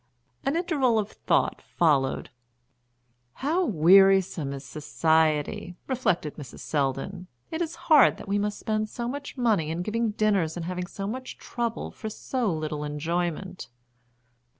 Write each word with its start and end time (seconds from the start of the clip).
An 0.43 0.55
interval 0.55 0.97
of 0.97 1.11
thought 1.11 1.61
followed. 1.61 2.31
"How 3.33 3.63
wearisome 3.63 4.51
is 4.51 4.65
society!" 4.65 5.75
reflected 5.87 6.37
Mrs. 6.37 6.61
Selldon. 6.61 7.27
"It 7.51 7.61
is 7.61 7.75
hard 7.85 8.17
that 8.17 8.27
we 8.27 8.39
must 8.39 8.57
spend 8.57 8.89
so 8.89 9.07
much 9.07 9.37
money 9.37 9.69
in 9.69 9.83
giving 9.83 10.09
dinners 10.09 10.57
and 10.57 10.65
have 10.65 10.79
so 10.87 11.05
much 11.05 11.37
trouble 11.37 11.91
for 11.91 12.09
so 12.09 12.51
little 12.51 12.83
enjoyment." 12.83 13.67